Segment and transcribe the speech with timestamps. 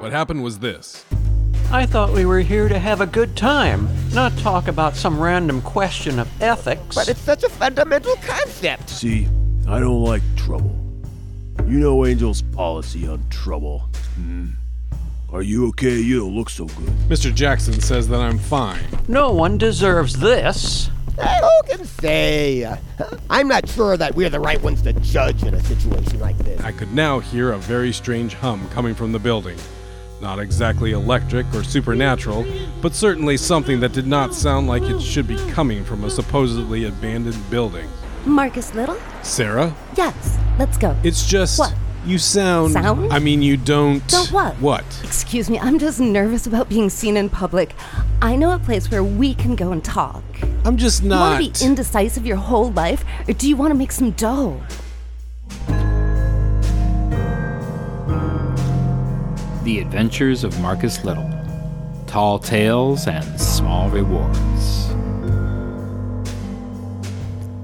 [0.00, 1.04] What happened was this.
[1.70, 5.62] I thought we were here to have a good time, not talk about some random
[5.62, 6.94] question of ethics.
[6.96, 8.88] But it's such a fundamental concept.
[8.90, 9.28] See,
[9.68, 10.76] I don't like trouble.
[11.66, 13.88] You know Angel's policy on trouble.
[14.16, 14.48] Hmm.
[15.32, 16.00] Are you okay?
[16.00, 16.88] You don't look so good.
[17.08, 17.32] Mr.
[17.32, 18.82] Jackson says that I'm fine.
[19.06, 20.90] no one deserves this.
[21.18, 22.76] Eh, Who can say?
[23.28, 26.60] I'm not sure that we're the right ones to judge in a situation like this.
[26.62, 29.58] I could now hear a very strange hum coming from the building.
[30.20, 32.44] Not exactly electric or supernatural,
[32.82, 36.84] but certainly something that did not sound like it should be coming from a supposedly
[36.84, 37.88] abandoned building.
[38.26, 38.98] Marcus Little?
[39.22, 40.94] Sarah, Yes, let's go.
[41.02, 41.74] it's just What?
[42.04, 42.72] you sound.
[42.74, 43.10] Sound?
[43.10, 44.06] I mean, you don't.
[44.08, 44.54] Don't what?
[44.56, 44.84] What?
[45.02, 47.74] Excuse me, I'm just nervous about being seen in public.
[48.20, 50.22] I know a place where we can go and talk.
[50.66, 51.14] I'm just not.
[51.14, 54.10] You want to be indecisive your whole life, or do you want to make some
[54.10, 54.60] dough?
[59.62, 61.30] The Adventures of Marcus Little.
[62.06, 64.88] Tall tales and small rewards.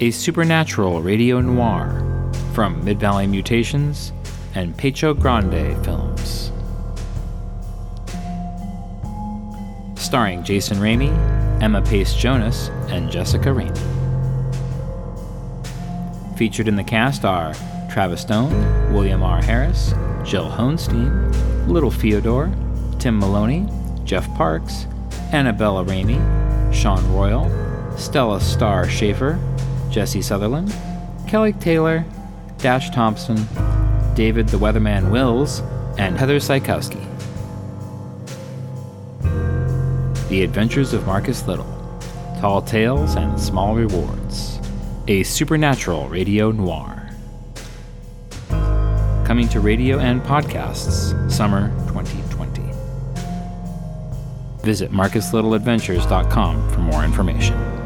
[0.00, 2.04] A supernatural radio noir
[2.52, 4.12] from Mid Valley Mutations
[4.54, 6.52] and Pecho Grande Films.
[9.98, 11.10] Starring Jason Ramey,
[11.62, 13.78] Emma Pace Jonas, and Jessica Ramey.
[16.36, 17.54] Featured in the cast are
[17.98, 19.42] Travis Doane, William R.
[19.42, 22.48] Harris, Jill Hohnstein, Little Fyodor,
[23.00, 23.66] Tim Maloney,
[24.04, 24.86] Geoff Parks,
[25.32, 26.22] Annabella Ramey,
[26.72, 27.50] Sean Royal,
[27.98, 29.36] Stella Starr Shaffer,
[29.90, 30.72] Jesse Sutherland,
[31.26, 32.04] Kelly Taylor,
[32.58, 33.48] Dash Thompson,
[34.14, 35.58] David the Weatherman Wills,
[35.98, 37.04] and Heather Zajkowski.
[40.28, 41.66] The Adventures of Marcus Little
[42.38, 44.60] Tall Tales and Small Rewards.
[45.08, 46.97] A supernatural radio noir.
[49.28, 52.62] Coming to radio and podcasts summer 2020.
[54.62, 57.77] Visit marcuslittleadventures.com for more information.